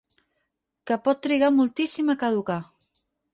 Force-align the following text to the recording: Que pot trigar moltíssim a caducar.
Que 0.87 0.97
pot 1.07 1.21
trigar 1.25 1.51
moltíssim 1.59 2.11
a 2.15 2.17
caducar. 2.25 2.57